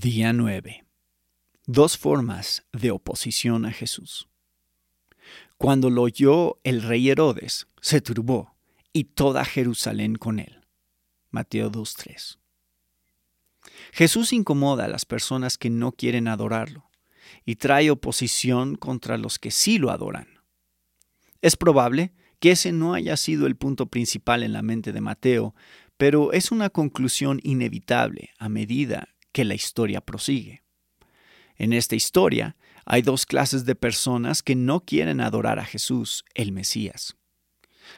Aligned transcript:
Día 0.00 0.32
9. 0.32 0.86
Dos 1.66 1.98
formas 1.98 2.64
de 2.72 2.90
oposición 2.90 3.66
a 3.66 3.72
Jesús. 3.72 4.26
Cuando 5.58 5.90
lo 5.90 6.00
oyó 6.00 6.58
el 6.64 6.80
rey 6.80 7.10
Herodes, 7.10 7.66
se 7.82 8.00
turbó, 8.00 8.54
y 8.94 9.04
toda 9.04 9.44
Jerusalén 9.44 10.16
con 10.16 10.38
él. 10.38 10.64
Mateo 11.30 11.70
2.3. 11.70 12.38
Jesús 13.92 14.32
incomoda 14.32 14.86
a 14.86 14.88
las 14.88 15.04
personas 15.04 15.58
que 15.58 15.68
no 15.68 15.92
quieren 15.92 16.26
adorarlo, 16.26 16.88
y 17.44 17.56
trae 17.56 17.90
oposición 17.90 18.76
contra 18.76 19.18
los 19.18 19.38
que 19.38 19.50
sí 19.50 19.76
lo 19.76 19.90
adoran. 19.90 20.40
Es 21.42 21.54
probable 21.54 22.14
que 22.40 22.52
ese 22.52 22.72
no 22.72 22.94
haya 22.94 23.18
sido 23.18 23.46
el 23.46 23.56
punto 23.56 23.84
principal 23.90 24.42
en 24.42 24.54
la 24.54 24.62
mente 24.62 24.94
de 24.94 25.02
Mateo, 25.02 25.54
pero 25.98 26.32
es 26.32 26.50
una 26.50 26.70
conclusión 26.70 27.40
inevitable 27.42 28.30
a 28.38 28.48
medida 28.48 29.11
que 29.32 29.44
la 29.44 29.54
historia 29.54 30.00
prosigue. 30.00 30.62
En 31.56 31.72
esta 31.72 31.96
historia 31.96 32.56
hay 32.84 33.02
dos 33.02 33.26
clases 33.26 33.64
de 33.64 33.74
personas 33.74 34.42
que 34.42 34.54
no 34.54 34.80
quieren 34.80 35.20
adorar 35.20 35.58
a 35.58 35.64
Jesús, 35.64 36.24
el 36.34 36.52
Mesías. 36.52 37.16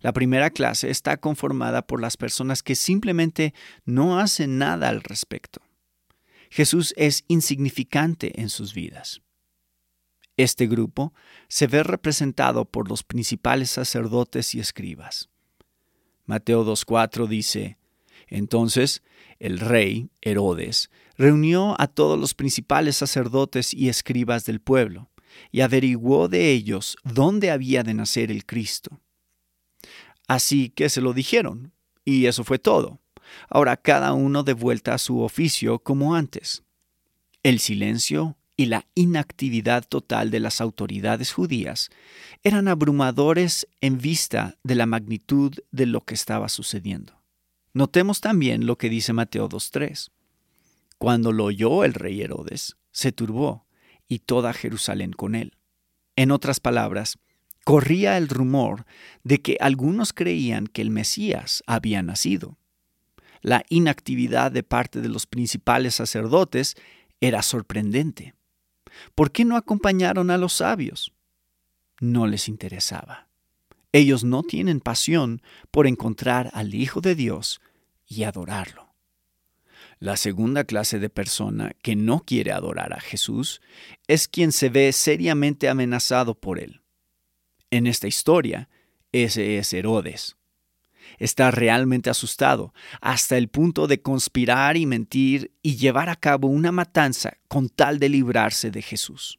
La 0.00 0.12
primera 0.12 0.50
clase 0.50 0.90
está 0.90 1.16
conformada 1.16 1.86
por 1.86 2.00
las 2.00 2.16
personas 2.16 2.62
que 2.62 2.74
simplemente 2.74 3.54
no 3.84 4.18
hacen 4.18 4.58
nada 4.58 4.88
al 4.88 5.02
respecto. 5.02 5.60
Jesús 6.50 6.94
es 6.96 7.24
insignificante 7.28 8.40
en 8.40 8.48
sus 8.48 8.74
vidas. 8.74 9.22
Este 10.36 10.66
grupo 10.66 11.12
se 11.48 11.66
ve 11.66 11.82
representado 11.82 12.64
por 12.64 12.88
los 12.88 13.02
principales 13.02 13.70
sacerdotes 13.70 14.54
y 14.54 14.60
escribas. 14.60 15.28
Mateo 16.24 16.64
2.4 16.64 17.26
dice, 17.26 17.76
Entonces 18.30 19.02
el 19.38 19.58
rey, 19.58 20.10
Herodes, 20.20 20.90
reunió 21.16 21.74
a 21.80 21.86
todos 21.86 22.18
los 22.18 22.34
principales 22.34 22.96
sacerdotes 22.96 23.74
y 23.74 23.88
escribas 23.88 24.44
del 24.44 24.60
pueblo, 24.60 25.10
y 25.50 25.60
averiguó 25.60 26.28
de 26.28 26.50
ellos 26.50 26.96
dónde 27.04 27.50
había 27.50 27.82
de 27.82 27.94
nacer 27.94 28.30
el 28.30 28.44
Cristo. 28.44 29.00
Así 30.28 30.70
que 30.70 30.88
se 30.88 31.00
lo 31.00 31.12
dijeron, 31.12 31.72
y 32.04 32.26
eso 32.26 32.44
fue 32.44 32.58
todo. 32.58 33.00
Ahora 33.48 33.76
cada 33.76 34.12
uno 34.12 34.42
de 34.42 34.52
vuelta 34.52 34.94
a 34.94 34.98
su 34.98 35.20
oficio 35.20 35.78
como 35.78 36.14
antes. 36.14 36.62
El 37.42 37.58
silencio 37.60 38.36
y 38.56 38.66
la 38.66 38.86
inactividad 38.94 39.84
total 39.84 40.30
de 40.30 40.40
las 40.40 40.60
autoridades 40.60 41.32
judías 41.32 41.88
eran 42.42 42.68
abrumadores 42.68 43.66
en 43.80 43.98
vista 43.98 44.58
de 44.62 44.74
la 44.74 44.86
magnitud 44.86 45.54
de 45.70 45.86
lo 45.86 46.02
que 46.02 46.14
estaba 46.14 46.48
sucediendo. 46.48 47.19
Notemos 47.72 48.20
también 48.20 48.66
lo 48.66 48.76
que 48.78 48.88
dice 48.88 49.12
Mateo 49.12 49.48
2.3. 49.48 50.10
Cuando 50.98 51.32
lo 51.32 51.44
oyó 51.44 51.84
el 51.84 51.94
rey 51.94 52.20
Herodes, 52.20 52.76
se 52.90 53.12
turbó, 53.12 53.66
y 54.08 54.18
toda 54.18 54.52
Jerusalén 54.52 55.12
con 55.12 55.34
él. 55.36 55.56
En 56.16 56.32
otras 56.32 56.58
palabras, 56.58 57.18
corría 57.64 58.18
el 58.18 58.28
rumor 58.28 58.84
de 59.22 59.40
que 59.40 59.56
algunos 59.60 60.12
creían 60.12 60.66
que 60.66 60.82
el 60.82 60.90
Mesías 60.90 61.62
había 61.66 62.02
nacido. 62.02 62.58
La 63.40 63.64
inactividad 63.68 64.50
de 64.50 64.64
parte 64.64 65.00
de 65.00 65.08
los 65.08 65.26
principales 65.26 65.94
sacerdotes 65.94 66.74
era 67.20 67.42
sorprendente. 67.42 68.34
¿Por 69.14 69.30
qué 69.30 69.44
no 69.44 69.56
acompañaron 69.56 70.30
a 70.30 70.38
los 70.38 70.54
sabios? 70.54 71.14
No 72.00 72.26
les 72.26 72.48
interesaba. 72.48 73.29
Ellos 73.92 74.24
no 74.24 74.42
tienen 74.42 74.80
pasión 74.80 75.42
por 75.70 75.86
encontrar 75.86 76.50
al 76.52 76.74
Hijo 76.74 77.00
de 77.00 77.14
Dios 77.14 77.60
y 78.06 78.22
adorarlo. 78.24 78.94
La 79.98 80.16
segunda 80.16 80.64
clase 80.64 80.98
de 80.98 81.10
persona 81.10 81.72
que 81.82 81.96
no 81.96 82.20
quiere 82.20 82.52
adorar 82.52 82.92
a 82.94 83.00
Jesús 83.00 83.60
es 84.06 84.28
quien 84.28 84.52
se 84.52 84.70
ve 84.70 84.92
seriamente 84.92 85.68
amenazado 85.68 86.34
por 86.34 86.58
él. 86.58 86.80
En 87.70 87.86
esta 87.86 88.08
historia, 88.08 88.68
ese 89.12 89.58
es 89.58 89.72
Herodes. 89.72 90.36
Está 91.18 91.50
realmente 91.50 92.08
asustado 92.08 92.72
hasta 93.00 93.36
el 93.36 93.48
punto 93.48 93.86
de 93.86 94.00
conspirar 94.00 94.76
y 94.76 94.86
mentir 94.86 95.52
y 95.60 95.76
llevar 95.76 96.08
a 96.08 96.16
cabo 96.16 96.48
una 96.48 96.72
matanza 96.72 97.36
con 97.48 97.68
tal 97.68 97.98
de 97.98 98.08
librarse 98.08 98.70
de 98.70 98.80
Jesús. 98.80 99.38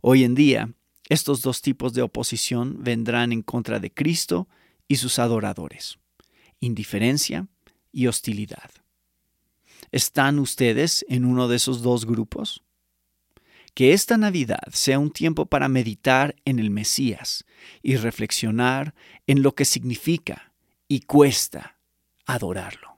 Hoy 0.00 0.24
en 0.24 0.34
día, 0.34 0.72
estos 1.08 1.42
dos 1.42 1.60
tipos 1.60 1.92
de 1.92 2.02
oposición 2.02 2.82
vendrán 2.82 3.32
en 3.32 3.42
contra 3.42 3.78
de 3.78 3.92
Cristo 3.92 4.48
y 4.88 4.96
sus 4.96 5.18
adoradores, 5.18 5.98
indiferencia 6.60 7.46
y 7.92 8.06
hostilidad. 8.06 8.70
¿Están 9.92 10.38
ustedes 10.38 11.04
en 11.08 11.24
uno 11.24 11.46
de 11.48 11.56
esos 11.56 11.82
dos 11.82 12.06
grupos? 12.06 12.62
Que 13.74 13.92
esta 13.92 14.16
Navidad 14.16 14.62
sea 14.72 14.98
un 14.98 15.10
tiempo 15.10 15.46
para 15.46 15.68
meditar 15.68 16.36
en 16.44 16.58
el 16.58 16.70
Mesías 16.70 17.44
y 17.82 17.96
reflexionar 17.96 18.94
en 19.26 19.42
lo 19.42 19.54
que 19.54 19.64
significa 19.64 20.52
y 20.88 21.00
cuesta 21.00 21.76
adorarlo. 22.24 22.93